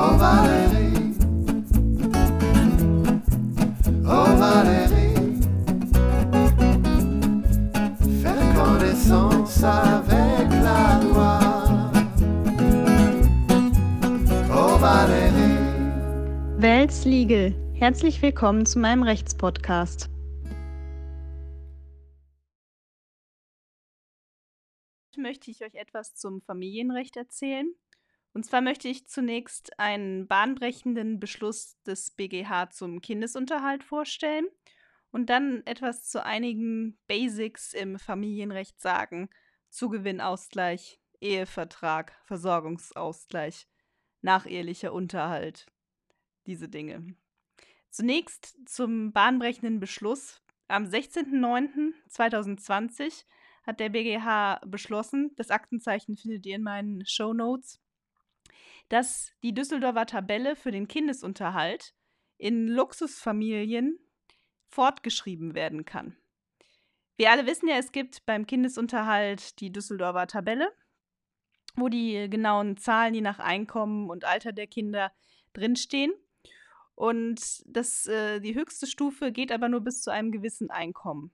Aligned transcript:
Oh 0.00 0.16
Valérie, 0.16 1.12
oh 4.06 4.30
Valérie, 4.38 5.40
faire 8.22 8.54
connaissance 8.54 9.64
avec 9.64 10.48
la 10.62 11.00
loi. 11.02 11.40
Oh 14.52 14.78
Valérie. 14.78 15.58
Welts 16.60 17.04
Legal. 17.04 17.52
Herzlich 17.74 18.22
willkommen 18.22 18.66
zu 18.66 18.78
meinem 18.78 19.02
Rechtspodcast. 19.02 20.08
möchte 25.18 25.50
ich 25.50 25.62
euch 25.64 25.74
etwas 25.74 26.14
zum 26.14 26.40
Familienrecht 26.42 27.16
erzählen. 27.16 27.74
Und 28.32 28.44
zwar 28.44 28.60
möchte 28.60 28.88
ich 28.88 29.08
zunächst 29.08 29.78
einen 29.78 30.26
bahnbrechenden 30.26 31.18
Beschluss 31.18 31.80
des 31.82 32.10
BGH 32.10 32.70
zum 32.70 33.00
Kindesunterhalt 33.00 33.82
vorstellen 33.82 34.46
und 35.10 35.30
dann 35.30 35.62
etwas 35.66 36.08
zu 36.08 36.24
einigen 36.24 36.98
Basics 37.06 37.72
im 37.72 37.98
Familienrecht 37.98 38.80
sagen. 38.80 39.30
Zugewinnausgleich, 39.70 41.00
Ehevertrag, 41.20 42.12
Versorgungsausgleich, 42.24 43.66
nachehelicher 44.22 44.92
Unterhalt, 44.92 45.66
diese 46.46 46.68
Dinge. 46.68 47.16
Zunächst 47.90 48.56
zum 48.66 49.12
bahnbrechenden 49.12 49.80
Beschluss. 49.80 50.40
Am 50.68 50.84
16.09.2020 50.84 53.24
hat 53.64 53.80
der 53.80 53.88
BGH 53.88 54.60
beschlossen, 54.66 55.32
das 55.36 55.50
Aktenzeichen 55.50 56.16
findet 56.16 56.46
ihr 56.46 56.54
in 56.56 56.62
meinen 56.62 57.04
Show 57.06 57.32
Notes, 57.32 57.80
dass 58.88 59.32
die 59.42 59.54
Düsseldorfer 59.54 60.06
Tabelle 60.06 60.56
für 60.56 60.70
den 60.70 60.88
Kindesunterhalt 60.88 61.94
in 62.38 62.68
Luxusfamilien 62.68 63.98
fortgeschrieben 64.68 65.54
werden 65.54 65.84
kann. 65.84 66.16
Wir 67.16 67.30
alle 67.32 67.46
wissen 67.46 67.68
ja, 67.68 67.76
es 67.76 67.90
gibt 67.90 68.24
beim 68.26 68.46
Kindesunterhalt 68.46 69.60
die 69.60 69.72
Düsseldorfer 69.72 70.26
Tabelle, 70.26 70.72
wo 71.74 71.88
die 71.88 72.28
genauen 72.30 72.76
Zahlen 72.76 73.14
je 73.14 73.20
nach 73.20 73.40
Einkommen 73.40 74.08
und 74.08 74.24
Alter 74.24 74.52
der 74.52 74.66
Kinder 74.66 75.12
drinstehen. 75.52 76.12
Und 76.94 77.62
das, 77.66 78.06
äh, 78.06 78.40
die 78.40 78.54
höchste 78.54 78.86
Stufe 78.86 79.32
geht 79.32 79.52
aber 79.52 79.68
nur 79.68 79.80
bis 79.80 80.02
zu 80.02 80.10
einem 80.10 80.32
gewissen 80.32 80.70
Einkommen. 80.70 81.32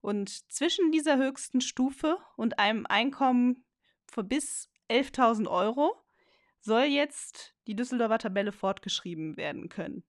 Und 0.00 0.52
zwischen 0.52 0.92
dieser 0.92 1.16
höchsten 1.16 1.60
Stufe 1.62 2.18
und 2.36 2.58
einem 2.58 2.84
Einkommen 2.86 3.64
von 4.06 4.28
bis 4.28 4.70
11.000 4.90 5.48
Euro 5.48 6.03
soll 6.64 6.84
jetzt 6.84 7.54
die 7.66 7.76
Düsseldorfer 7.76 8.18
Tabelle 8.18 8.52
fortgeschrieben 8.52 9.36
werden 9.36 9.68
können. 9.68 10.02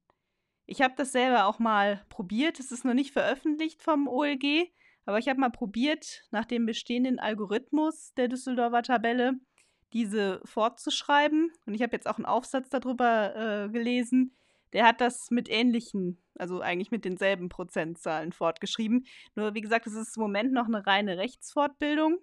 Ich 0.65 0.81
habe 0.81 0.95
das 0.97 1.11
selber 1.11 1.45
auch 1.45 1.59
mal 1.59 2.03
probiert. 2.09 2.59
Es 2.59 2.71
ist 2.71 2.85
noch 2.85 2.93
nicht 2.93 3.11
veröffentlicht 3.11 3.83
vom 3.83 4.07
OLG, 4.07 4.71
aber 5.05 5.19
ich 5.19 5.27
habe 5.27 5.39
mal 5.39 5.51
probiert, 5.51 6.23
nach 6.31 6.45
dem 6.45 6.65
bestehenden 6.65 7.19
Algorithmus 7.19 8.13
der 8.15 8.29
Düsseldorfer 8.29 8.81
Tabelle 8.81 9.33
diese 9.93 10.41
fortzuschreiben. 10.45 11.51
Und 11.65 11.73
ich 11.73 11.81
habe 11.81 11.93
jetzt 11.93 12.07
auch 12.07 12.17
einen 12.17 12.25
Aufsatz 12.25 12.69
darüber 12.69 13.65
äh, 13.65 13.69
gelesen. 13.69 14.35
Der 14.73 14.85
hat 14.85 14.99
das 14.99 15.29
mit 15.29 15.49
ähnlichen, 15.49 16.21
also 16.37 16.61
eigentlich 16.61 16.91
mit 16.91 17.05
denselben 17.05 17.49
Prozentzahlen 17.49 18.31
fortgeschrieben. 18.31 19.05
Nur 19.35 19.53
wie 19.53 19.61
gesagt, 19.61 19.87
es 19.87 19.93
ist 19.93 20.17
im 20.17 20.23
Moment 20.23 20.51
noch 20.51 20.65
eine 20.65 20.85
reine 20.85 21.17
Rechtsfortbildung 21.17 22.17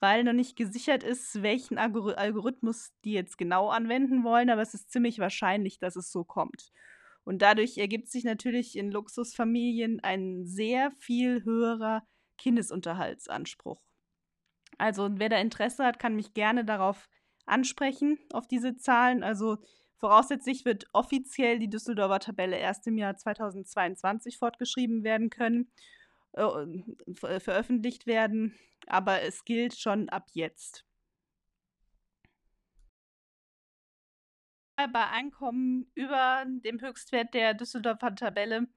weil 0.00 0.24
noch 0.24 0.32
nicht 0.32 0.56
gesichert 0.56 1.02
ist, 1.02 1.42
welchen 1.42 1.78
Algorithmus 1.78 2.92
die 3.04 3.12
jetzt 3.12 3.38
genau 3.38 3.68
anwenden 3.68 4.24
wollen, 4.24 4.50
aber 4.50 4.62
es 4.62 4.74
ist 4.74 4.90
ziemlich 4.90 5.18
wahrscheinlich, 5.18 5.78
dass 5.78 5.96
es 5.96 6.12
so 6.12 6.24
kommt. 6.24 6.70
Und 7.24 7.42
dadurch 7.42 7.76
ergibt 7.76 8.08
sich 8.08 8.24
natürlich 8.24 8.76
in 8.76 8.90
Luxusfamilien 8.90 10.00
ein 10.02 10.46
sehr 10.46 10.90
viel 10.92 11.44
höherer 11.44 12.02
Kindesunterhaltsanspruch. 12.38 13.82
Also 14.78 15.10
wer 15.12 15.28
da 15.28 15.36
Interesse 15.36 15.84
hat, 15.84 15.98
kann 15.98 16.14
mich 16.16 16.32
gerne 16.32 16.64
darauf 16.64 17.08
ansprechen, 17.44 18.18
auf 18.32 18.46
diese 18.46 18.76
Zahlen. 18.76 19.22
Also 19.22 19.58
voraussetzlich 19.96 20.64
wird 20.64 20.86
offiziell 20.92 21.58
die 21.58 21.68
Düsseldorfer 21.68 22.20
Tabelle 22.20 22.56
erst 22.56 22.86
im 22.86 22.96
Jahr 22.96 23.16
2022 23.16 24.38
fortgeschrieben 24.38 25.02
werden 25.02 25.28
können. 25.28 25.70
Äh, 26.32 26.82
veröffentlicht 27.14 28.06
werden, 28.06 28.54
aber 28.90 29.22
es 29.22 29.44
gilt 29.44 29.78
schon 29.78 30.08
ab 30.08 30.28
jetzt. 30.32 30.84
Bei 34.76 35.08
Einkommen 35.08 35.90
über 35.94 36.44
dem 36.46 36.80
Höchstwert 36.80 37.34
der 37.34 37.54
Düsseldorfer 37.54 38.14
Tabelle 38.14 38.68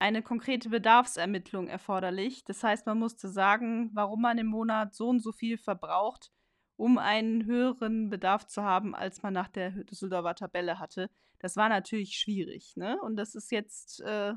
eine 0.00 0.22
konkrete 0.22 0.70
Bedarfsermittlung 0.70 1.68
erforderlich. 1.68 2.44
Das 2.44 2.62
heißt, 2.62 2.86
man 2.86 2.98
musste 2.98 3.28
sagen, 3.28 3.90
warum 3.92 4.22
man 4.22 4.38
im 4.38 4.46
Monat 4.46 4.94
so 4.94 5.08
und 5.08 5.20
so 5.20 5.32
viel 5.32 5.58
verbraucht, 5.58 6.30
um 6.76 6.98
einen 6.98 7.44
höheren 7.44 8.10
Bedarf 8.10 8.46
zu 8.46 8.62
haben, 8.62 8.94
als 8.94 9.22
man 9.22 9.34
nach 9.34 9.48
der 9.48 9.70
Düsseldorfer 9.84 10.34
Tabelle 10.34 10.78
hatte. 10.78 11.10
Das 11.38 11.56
war 11.56 11.68
natürlich 11.68 12.16
schwierig. 12.16 12.74
Ne? 12.76 13.00
Und 13.02 13.16
das 13.16 13.34
ist 13.34 13.52
jetzt 13.52 14.00
äh, 14.00 14.32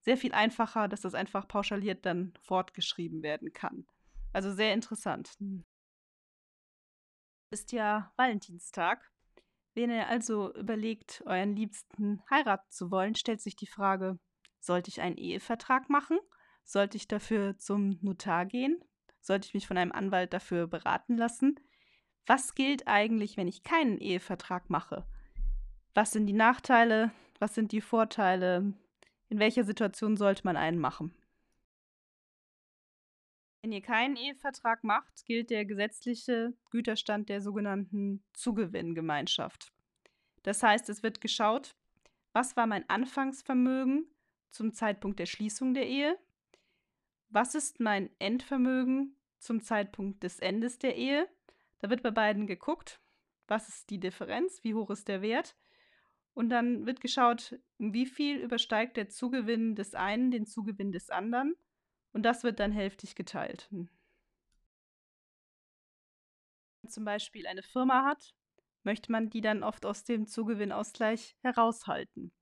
sehr 0.00 0.16
viel 0.16 0.32
einfacher, 0.32 0.88
dass 0.88 1.02
das 1.02 1.14
einfach 1.14 1.48
pauschaliert 1.48 2.04
dann 2.04 2.34
fortgeschrieben 2.42 3.22
werden 3.22 3.52
kann. 3.52 3.86
Also 4.32 4.52
sehr 4.52 4.74
interessant. 4.74 5.30
Hm. 5.38 5.64
Ist 7.50 7.72
ja 7.72 8.12
Valentinstag. 8.16 9.10
Wenn 9.74 9.90
ihr 9.90 10.08
also 10.08 10.54
überlegt, 10.54 11.22
euren 11.26 11.54
Liebsten 11.56 12.22
heiraten 12.30 12.70
zu 12.70 12.90
wollen, 12.90 13.14
stellt 13.14 13.40
sich 13.40 13.56
die 13.56 13.66
Frage, 13.66 14.18
sollte 14.60 14.88
ich 14.88 15.00
einen 15.00 15.16
Ehevertrag 15.16 15.88
machen? 15.88 16.18
Sollte 16.64 16.96
ich 16.96 17.08
dafür 17.08 17.56
zum 17.56 17.98
Notar 18.02 18.46
gehen? 18.46 18.82
Sollte 19.20 19.46
ich 19.46 19.54
mich 19.54 19.66
von 19.66 19.76
einem 19.76 19.92
Anwalt 19.92 20.32
dafür 20.32 20.66
beraten 20.66 21.16
lassen? 21.16 21.58
Was 22.26 22.54
gilt 22.54 22.86
eigentlich, 22.86 23.36
wenn 23.36 23.48
ich 23.48 23.62
keinen 23.62 23.98
Ehevertrag 23.98 24.70
mache? 24.70 25.06
Was 25.94 26.12
sind 26.12 26.26
die 26.26 26.32
Nachteile? 26.32 27.10
Was 27.38 27.54
sind 27.54 27.72
die 27.72 27.80
Vorteile? 27.80 28.72
In 29.28 29.38
welcher 29.38 29.64
Situation 29.64 30.16
sollte 30.16 30.42
man 30.44 30.56
einen 30.56 30.78
machen? 30.78 31.14
Wenn 33.62 33.72
ihr 33.72 33.82
keinen 33.82 34.16
Ehevertrag 34.16 34.84
macht, 34.84 35.26
gilt 35.26 35.50
der 35.50 35.66
gesetzliche 35.66 36.54
Güterstand 36.70 37.28
der 37.28 37.42
sogenannten 37.42 38.24
Zugewinngemeinschaft. 38.32 39.72
Das 40.42 40.62
heißt, 40.62 40.88
es 40.88 41.02
wird 41.02 41.20
geschaut, 41.20 41.76
was 42.32 42.56
war 42.56 42.66
mein 42.66 42.88
Anfangsvermögen 42.88 44.06
zum 44.50 44.72
Zeitpunkt 44.72 45.18
der 45.18 45.26
Schließung 45.26 45.74
der 45.74 45.86
Ehe? 45.86 46.18
Was 47.28 47.54
ist 47.54 47.80
mein 47.80 48.08
Endvermögen 48.18 49.14
zum 49.38 49.60
Zeitpunkt 49.60 50.22
des 50.22 50.38
Endes 50.38 50.78
der 50.78 50.96
Ehe? 50.96 51.28
Da 51.80 51.90
wird 51.90 52.02
bei 52.02 52.10
beiden 52.10 52.46
geguckt, 52.46 53.00
was 53.46 53.68
ist 53.68 53.90
die 53.90 54.00
Differenz, 54.00 54.64
wie 54.64 54.74
hoch 54.74 54.90
ist 54.90 55.08
der 55.08 55.22
Wert 55.22 55.54
und 56.34 56.48
dann 56.48 56.86
wird 56.86 57.00
geschaut, 57.00 57.58
wie 57.78 58.06
viel 58.06 58.38
übersteigt 58.38 58.96
der 58.96 59.08
Zugewinn 59.08 59.74
des 59.74 59.94
einen 59.94 60.30
den 60.30 60.46
Zugewinn 60.46 60.92
des 60.92 61.10
anderen. 61.10 61.54
Und 62.12 62.24
das 62.24 62.42
wird 62.42 62.60
dann 62.60 62.72
hälftig 62.72 63.14
geteilt. 63.14 63.68
Wenn 63.70 63.88
man 66.82 66.90
zum 66.90 67.04
Beispiel 67.04 67.46
eine 67.46 67.62
Firma 67.62 68.04
hat, 68.04 68.34
möchte 68.82 69.12
man 69.12 69.30
die 69.30 69.40
dann 69.40 69.62
oft 69.62 69.84
aus 69.86 70.04
dem 70.04 70.26
Zugewinnausgleich 70.26 71.36
heraushalten 71.42 72.32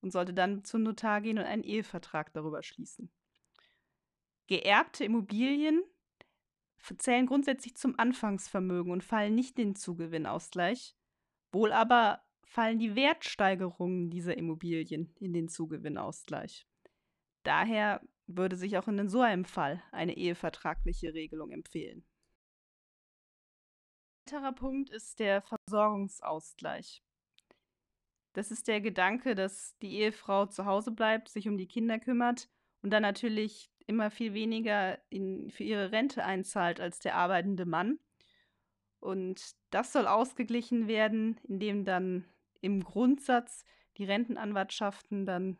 und 0.00 0.12
sollte 0.12 0.32
dann 0.32 0.64
zum 0.64 0.82
Notar 0.82 1.20
gehen 1.20 1.38
und 1.38 1.44
einen 1.44 1.64
Ehevertrag 1.64 2.32
darüber 2.32 2.62
schließen. 2.62 3.10
Geerbte 4.46 5.04
Immobilien 5.04 5.82
zählen 6.96 7.26
grundsätzlich 7.26 7.74
zum 7.76 7.98
Anfangsvermögen 7.98 8.92
und 8.92 9.02
fallen 9.02 9.34
nicht 9.34 9.58
in 9.58 9.70
den 9.70 9.74
Zugewinnausgleich, 9.74 10.96
wohl 11.52 11.72
aber 11.72 12.22
fallen 12.44 12.78
die 12.78 12.94
Wertsteigerungen 12.94 14.10
dieser 14.10 14.38
Immobilien 14.38 15.12
in 15.18 15.32
den 15.32 15.48
Zugewinnausgleich. 15.48 16.67
Daher 17.42 18.00
würde 18.26 18.56
sich 18.56 18.76
auch 18.76 18.88
in 18.88 19.08
so 19.08 19.20
einem 19.20 19.44
Fall 19.44 19.82
eine 19.90 20.16
ehevertragliche 20.16 21.14
Regelung 21.14 21.50
empfehlen. 21.50 22.04
Ein 24.26 24.34
weiterer 24.34 24.52
Punkt 24.52 24.90
ist 24.90 25.18
der 25.20 25.42
Versorgungsausgleich. 25.42 27.02
Das 28.34 28.50
ist 28.50 28.68
der 28.68 28.80
Gedanke, 28.80 29.34
dass 29.34 29.76
die 29.78 29.96
Ehefrau 29.96 30.46
zu 30.46 30.66
Hause 30.66 30.90
bleibt, 30.90 31.28
sich 31.28 31.48
um 31.48 31.56
die 31.56 31.66
Kinder 31.66 31.98
kümmert 31.98 32.48
und 32.82 32.90
dann 32.90 33.02
natürlich 33.02 33.70
immer 33.86 34.10
viel 34.10 34.34
weniger 34.34 34.98
in, 35.08 35.50
für 35.50 35.64
ihre 35.64 35.90
Rente 35.92 36.24
einzahlt 36.24 36.80
als 36.80 36.98
der 36.98 37.14
arbeitende 37.14 37.64
Mann. 37.64 37.98
Und 39.00 39.56
das 39.70 39.92
soll 39.92 40.06
ausgeglichen 40.06 40.88
werden, 40.88 41.40
indem 41.44 41.84
dann 41.84 42.26
im 42.60 42.84
Grundsatz 42.84 43.64
die 43.96 44.04
Rentenanwartschaften 44.04 45.24
dann 45.24 45.58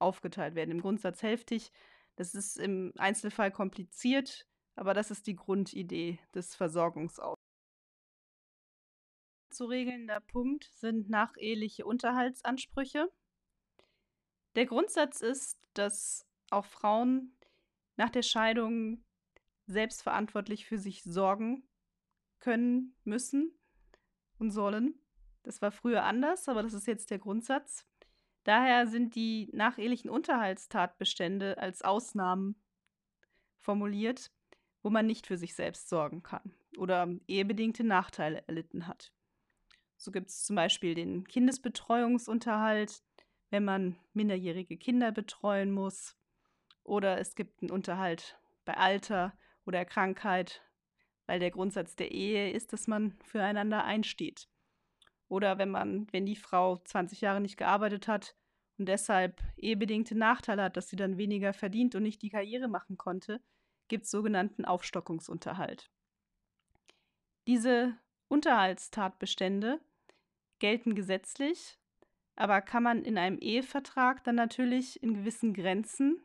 aufgeteilt 0.00 0.54
werden. 0.54 0.70
Im 0.70 0.80
Grundsatz 0.80 1.22
hälftig. 1.22 1.72
Das 2.16 2.34
ist 2.34 2.56
im 2.56 2.92
Einzelfall 2.96 3.50
kompliziert, 3.50 4.46
aber 4.74 4.94
das 4.94 5.10
ist 5.10 5.26
die 5.26 5.36
Grundidee 5.36 6.18
des 6.34 6.54
Versorgungsausgleichs. 6.54 7.40
zu 9.50 9.66
regelnder 9.66 10.20
Punkt 10.20 10.64
sind 10.74 11.10
nacheheliche 11.10 11.84
Unterhaltsansprüche. 11.84 13.10
Der 14.56 14.66
Grundsatz 14.66 15.20
ist, 15.20 15.58
dass 15.74 16.26
auch 16.50 16.66
Frauen 16.66 17.36
nach 17.96 18.10
der 18.10 18.22
Scheidung 18.22 19.04
selbstverantwortlich 19.66 20.66
für 20.66 20.78
sich 20.78 21.02
sorgen 21.02 21.68
können, 22.40 22.96
müssen 23.04 23.58
und 24.38 24.50
sollen. 24.50 24.98
Das 25.42 25.62
war 25.62 25.70
früher 25.70 26.04
anders, 26.04 26.48
aber 26.48 26.62
das 26.62 26.74
ist 26.74 26.86
jetzt 26.86 27.10
der 27.10 27.18
Grundsatz. 27.18 27.86
Daher 28.44 28.86
sind 28.86 29.14
die 29.14 29.50
nachehelichen 29.52 30.10
Unterhaltstatbestände 30.10 31.58
als 31.58 31.82
Ausnahmen 31.82 32.56
formuliert, 33.58 34.32
wo 34.82 34.90
man 34.90 35.06
nicht 35.06 35.26
für 35.26 35.36
sich 35.36 35.54
selbst 35.54 35.88
sorgen 35.88 36.22
kann 36.22 36.54
oder 36.78 37.08
ehebedingte 37.26 37.84
Nachteile 37.84 38.42
erlitten 38.46 38.86
hat. 38.86 39.12
So 39.96 40.10
gibt 40.10 40.30
es 40.30 40.44
zum 40.44 40.56
Beispiel 40.56 40.94
den 40.94 41.26
Kindesbetreuungsunterhalt, 41.26 43.02
wenn 43.50 43.64
man 43.64 43.96
minderjährige 44.14 44.78
Kinder 44.78 45.12
betreuen 45.12 45.70
muss. 45.70 46.16
Oder 46.82 47.18
es 47.18 47.34
gibt 47.34 47.60
einen 47.60 47.70
Unterhalt 47.70 48.38
bei 48.64 48.76
Alter 48.76 49.36
oder 49.66 49.84
Krankheit, 49.84 50.62
weil 51.26 51.38
der 51.38 51.50
Grundsatz 51.50 51.96
der 51.96 52.12
Ehe 52.12 52.50
ist, 52.50 52.72
dass 52.72 52.86
man 52.86 53.18
füreinander 53.22 53.84
einsteht. 53.84 54.48
Oder 55.30 55.58
wenn 55.58 55.70
man, 55.70 56.08
wenn 56.12 56.26
die 56.26 56.34
Frau 56.34 56.78
20 56.78 57.20
Jahre 57.20 57.40
nicht 57.40 57.56
gearbeitet 57.56 58.08
hat 58.08 58.34
und 58.78 58.86
deshalb 58.86 59.40
ehebedingte 59.56 60.16
Nachteile 60.18 60.64
hat, 60.64 60.76
dass 60.76 60.90
sie 60.90 60.96
dann 60.96 61.18
weniger 61.18 61.52
verdient 61.52 61.94
und 61.94 62.02
nicht 62.02 62.20
die 62.20 62.30
Karriere 62.30 62.66
machen 62.66 62.98
konnte, 62.98 63.40
gibt 63.86 64.04
es 64.04 64.10
sogenannten 64.10 64.64
Aufstockungsunterhalt. 64.64 65.88
Diese 67.46 67.96
Unterhaltstatbestände 68.26 69.80
gelten 70.58 70.96
gesetzlich, 70.96 71.78
aber 72.34 72.60
kann 72.60 72.82
man 72.82 73.04
in 73.04 73.16
einem 73.16 73.38
Ehevertrag 73.38 74.24
dann 74.24 74.34
natürlich 74.34 75.00
in 75.00 75.14
gewissen 75.14 75.54
Grenzen 75.54 76.20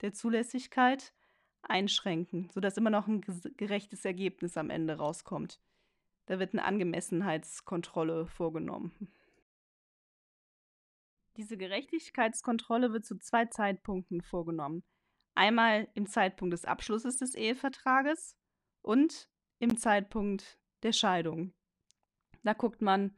der 0.00 0.14
Zulässigkeit 0.14 1.12
einschränken, 1.60 2.48
sodass 2.48 2.78
immer 2.78 2.90
noch 2.90 3.08
ein 3.08 3.20
gerechtes 3.58 4.06
Ergebnis 4.06 4.56
am 4.56 4.70
Ende 4.70 4.96
rauskommt. 4.96 5.60
Da 6.28 6.38
wird 6.38 6.52
eine 6.52 6.64
Angemessenheitskontrolle 6.64 8.26
vorgenommen. 8.26 8.92
Diese 11.38 11.56
Gerechtigkeitskontrolle 11.56 12.92
wird 12.92 13.06
zu 13.06 13.16
zwei 13.18 13.46
Zeitpunkten 13.46 14.20
vorgenommen. 14.20 14.84
Einmal 15.34 15.88
im 15.94 16.06
Zeitpunkt 16.06 16.52
des 16.52 16.66
Abschlusses 16.66 17.16
des 17.16 17.34
Ehevertrages 17.34 18.36
und 18.82 19.30
im 19.58 19.78
Zeitpunkt 19.78 20.58
der 20.82 20.92
Scheidung. 20.92 21.54
Da 22.42 22.52
guckt 22.52 22.82
man, 22.82 23.14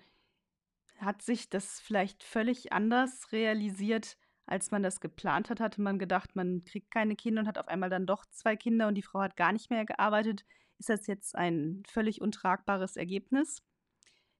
hat 0.99 1.23
sich 1.23 1.51
das 1.51 1.81
vielleicht 1.81 2.23
völlig 2.23 2.73
anders 2.73 3.33
realisiert, 3.33 4.19
als 4.51 4.71
man 4.71 4.83
das 4.83 5.01
geplant 5.01 5.51
hat? 5.51 5.61
Hatte 5.61 5.81
man 5.81 5.99
gedacht, 5.99 6.37
man 6.37 6.65
kriegt 6.65 6.91
keine 6.91 7.17
Kinder 7.17 7.43
und 7.43 7.49
hat 7.49 7.59
auf 7.59 7.69
einmal 7.69 7.91
dann 7.91 8.07
doch 8.07 8.27
zwei 8.27 8.57
Kinder 8.57 8.89
und 8.89 8.95
die 8.95 9.03
Frau 9.03 9.21
hat 9.21 9.37
gar 9.37 9.53
nicht 9.53 9.71
mehr 9.71 9.85
gearbeitet? 9.85 10.45
Ist 10.79 10.89
das 10.89 11.07
jetzt 11.07 11.37
ein 11.37 11.83
völlig 11.87 12.21
untragbares 12.21 12.97
Ergebnis? 12.97 13.63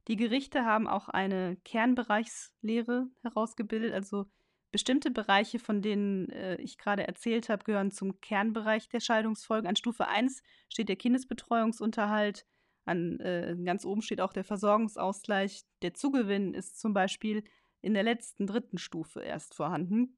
Die 0.09 0.17
Gerichte 0.17 0.65
haben 0.65 0.89
auch 0.89 1.09
eine 1.09 1.57
Kernbereichslehre 1.65 3.09
herausgebildet, 3.23 3.93
also 3.93 4.27
bestimmte 4.73 5.11
Bereiche, 5.11 5.59
von 5.59 5.83
denen 5.83 6.29
äh, 6.31 6.57
ich 6.57 6.79
gerade 6.79 7.07
erzählt 7.07 7.49
habe, 7.49 7.65
gehören 7.65 7.91
zum 7.91 8.21
Kernbereich 8.21 8.89
der 8.89 9.01
Scheidungsfolgen. 9.01 9.69
An 9.69 9.77
Stufe 9.77 10.09
1 10.09 10.43
steht 10.69 10.89
der 10.89 10.97
Kindesbetreuungsunterhalt, 10.97 12.47
an, 12.85 13.21
äh, 13.21 13.57
ganz 13.65 13.85
oben 13.85 14.03
steht 14.03 14.21
auch 14.21 14.33
der 14.33 14.45
Versorgungsausgleich. 14.45 15.63
Der 15.83 15.95
Zugewinn 15.95 16.55
ist 16.55 16.81
zum 16.81 16.95
Beispiel 16.95 17.45
in 17.83 17.95
der 17.95 18.03
letzten 18.03 18.47
dritten 18.47 18.79
Stufe 18.79 19.21
erst 19.21 19.55
vorhanden. 19.55 20.17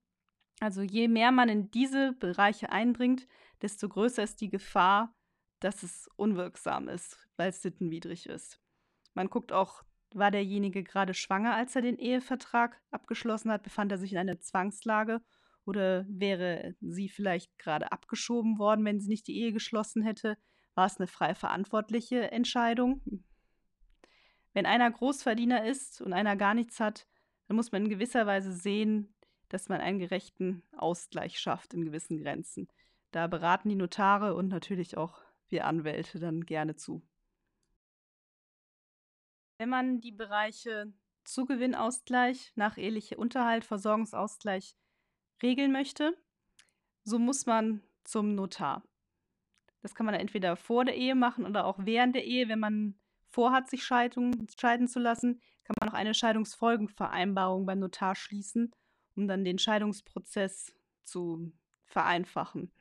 Also 0.61 0.83
je 0.83 1.09
mehr 1.09 1.33
man 1.33 1.49
in 1.49 1.71
diese 1.71 2.13
Bereiche 2.13 2.71
eindringt, 2.71 3.27
desto 3.63 3.89
größer 3.89 4.23
ist 4.23 4.41
die 4.41 4.51
Gefahr, 4.51 5.15
dass 5.61 5.83
es 5.83 6.09
unwirksam 6.17 6.89
ist, 6.89 7.19
weil 7.37 7.51
es 7.51 7.63
sittenwidrig 7.63 8.27
ist. 8.27 8.61
Man 9.15 9.29
guckt 9.29 9.53
auch, 9.53 9.83
war 10.15 10.31
derjenige 10.31 10.83
gerade 10.83 11.15
schwanger, 11.15 11.55
als 11.55 11.75
er 11.75 11.83
den 11.83 11.99
Ehevertrag 11.99 12.81
abgeschlossen 12.91 13.51
hat? 13.51 13.63
Befand 13.63 13.93
er 13.93 13.99
sich 13.99 14.13
in 14.13 14.19
einer 14.19 14.41
Zwangslage? 14.41 15.21
Oder 15.65 16.05
wäre 16.09 16.75
sie 16.81 17.09
vielleicht 17.09 17.57
gerade 17.59 17.93
abgeschoben 17.93 18.59
worden, 18.59 18.85
wenn 18.85 19.01
sie 19.01 19.09
nicht 19.09 19.27
die 19.29 19.41
Ehe 19.41 19.53
geschlossen 19.53 20.03
hätte? 20.03 20.37
War 20.75 20.87
es 20.87 20.99
eine 20.99 21.07
frei 21.07 21.35
verantwortliche 21.35 22.31
Entscheidung? 22.33 23.03
Wenn 24.53 24.67
einer 24.67 24.91
Großverdiener 24.91 25.65
ist 25.65 26.03
und 26.03 26.13
einer 26.13 26.37
gar 26.37 26.55
nichts 26.55 26.81
hat, 26.81 27.07
dann 27.53 27.57
muss 27.59 27.71
man 27.71 27.83
in 27.83 27.91
gewisser 27.91 28.25
Weise 28.25 28.51
sehen, 28.55 29.15
dass 29.51 29.69
man 29.69 29.83
einen 29.83 29.99
gerechten 29.99 30.63
Ausgleich 30.75 31.39
schafft 31.39 31.75
in 31.75 31.85
gewissen 31.85 32.17
Grenzen. 32.17 32.67
Da 33.11 33.27
beraten 33.27 33.69
die 33.69 33.75
Notare 33.75 34.35
und 34.35 34.49
natürlich 34.49 34.97
auch 34.97 35.21
wir 35.49 35.67
Anwälte 35.67 36.19
dann 36.19 36.47
gerne 36.47 36.77
zu. 36.77 37.03
Wenn 39.59 39.69
man 39.69 40.01
die 40.01 40.13
Bereiche 40.13 40.95
Zugewinnausgleich, 41.25 42.53
nacheheliche 42.55 43.19
Unterhalt, 43.19 43.67
Versorgungsausgleich 43.67 44.75
regeln 45.43 45.73
möchte, 45.73 46.17
so 47.05 47.19
muss 47.19 47.45
man 47.45 47.83
zum 48.03 48.35
Notar. 48.35 48.83
Das 49.83 49.95
kann 49.95 50.07
man 50.07 50.15
entweder 50.15 50.57
vor 50.57 50.87
der 50.87 50.97
Ehe 50.97 51.15
machen 51.15 51.45
oder 51.45 51.67
auch 51.67 51.77
während 51.81 52.15
der 52.15 52.25
Ehe. 52.25 52.49
Wenn 52.49 52.61
man 52.61 52.99
vorhat, 53.33 53.69
sich 53.69 53.85
scheiden, 53.85 54.47
scheiden 54.59 54.89
zu 54.89 55.01
lassen, 55.01 55.41
kann 55.65 55.77
man 55.81 55.89
auch 55.89 55.95
eine 55.95 56.15
Scheidungsfolgenvereinbarung 56.15 57.67
beim 57.67 57.79
Notar 57.79 58.15
schließen, 58.15 58.73
um 59.17 59.27
dann 59.27 59.45
den 59.45 59.59
Scheidungsprozess 59.59 60.75
zu 61.05 61.53
vereinfachen 61.87 62.73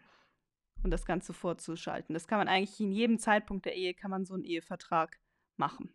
und 0.84 0.92
das 0.92 1.06
Ganze 1.06 1.34
vorzuschalten. 1.34 2.14
Das 2.14 2.28
kann 2.28 2.38
man 2.38 2.48
eigentlich 2.48 2.80
in 2.80 2.92
jedem 2.92 3.20
Zeitpunkt 3.20 3.66
der 3.66 3.76
Ehe, 3.76 3.94
kann 3.94 4.12
man 4.12 4.26
so 4.26 4.34
einen 4.34 4.44
Ehevertrag 4.44 5.20
machen. 5.58 5.94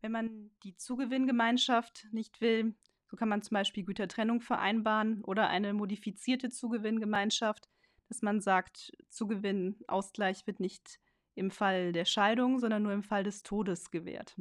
Wenn 0.00 0.12
man 0.12 0.50
die 0.62 0.76
Zugewinngemeinschaft 0.76 2.06
nicht 2.12 2.40
will, 2.40 2.74
so 3.06 3.16
kann 3.16 3.28
man 3.28 3.42
zum 3.42 3.54
Beispiel 3.54 3.84
Gütertrennung 3.84 4.40
vereinbaren 4.40 5.24
oder 5.24 5.48
eine 5.48 5.72
modifizierte 5.72 6.50
Zugewinngemeinschaft 6.50 7.68
dass 8.08 8.22
man 8.22 8.40
sagt, 8.40 8.92
Zugewinnausgleich 9.10 10.46
wird 10.46 10.60
nicht 10.60 10.98
im 11.38 11.50
Fall 11.50 11.92
der 11.92 12.04
Scheidung, 12.04 12.58
sondern 12.58 12.82
nur 12.82 12.92
im 12.92 13.02
Fall 13.02 13.22
des 13.22 13.42
Todes 13.42 13.90
gewährt. 13.90 14.34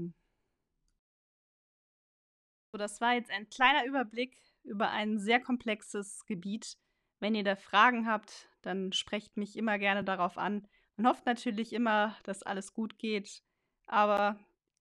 So, 2.71 2.77
das 2.77 2.99
war 2.99 3.13
jetzt 3.13 3.31
ein 3.31 3.49
kleiner 3.49 3.85
Überblick 3.85 4.35
über 4.63 4.89
ein 4.89 5.19
sehr 5.19 5.39
komplexes 5.39 6.25
Gebiet. 6.25 6.77
Wenn 7.19 7.35
ihr 7.35 7.43
da 7.43 7.55
Fragen 7.55 8.07
habt, 8.07 8.49
dann 8.61 8.91
sprecht 8.91 9.37
mich 9.37 9.55
immer 9.57 9.79
gerne 9.79 10.03
darauf 10.03 10.37
an. 10.37 10.67
Man 10.97 11.07
hofft 11.07 11.25
natürlich 11.25 11.73
immer, 11.73 12.15
dass 12.23 12.43
alles 12.43 12.73
gut 12.73 12.99
geht, 12.99 13.41
aber 13.85 14.37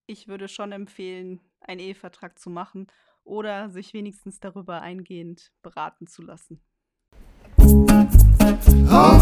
ich 0.06 0.28
würde 0.28 0.49
schon 0.49 0.73
empfehlen, 0.73 1.40
einen 1.61 1.80
Ehevertrag 1.80 2.38
zu 2.38 2.50
machen 2.50 2.87
oder 3.25 3.70
sich 3.70 3.92
wenigstens 3.92 4.40
darüber 4.40 4.80
eingehend 4.80 5.52
beraten 5.62 6.06
zu 6.06 6.23
lassen. 6.23 6.61
Oh 7.58 9.18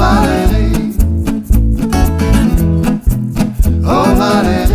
Valérie, 4.35 4.43
oh 4.43 4.43
Valérie. 4.43 4.74